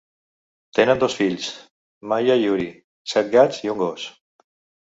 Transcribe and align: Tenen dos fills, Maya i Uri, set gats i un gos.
Tenen 0.77 1.01
dos 1.03 1.17
fills, 1.19 1.51
Maya 2.13 2.39
i 2.45 2.49
Uri, 2.55 2.65
set 3.15 3.33
gats 3.37 3.63
i 3.67 3.75
un 3.75 3.81
gos. 3.87 4.09